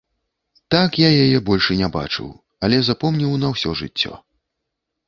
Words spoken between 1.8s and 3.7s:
не бачыў, але запомніў на